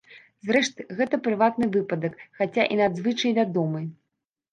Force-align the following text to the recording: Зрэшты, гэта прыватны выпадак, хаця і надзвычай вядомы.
Зрэшты, 0.47 0.85
гэта 1.01 1.19
прыватны 1.27 1.67
выпадак, 1.75 2.15
хаця 2.39 2.65
і 2.77 2.79
надзвычай 2.81 3.31
вядомы. 3.39 3.83